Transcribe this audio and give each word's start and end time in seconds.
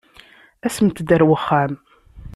Asemt-d 0.65 1.09
ar 1.15 1.23
wexxam. 1.27 1.73